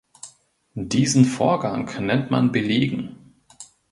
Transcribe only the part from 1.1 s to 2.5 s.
Vorgang nennt